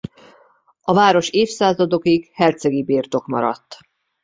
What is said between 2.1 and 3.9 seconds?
hercegi birtok maradt.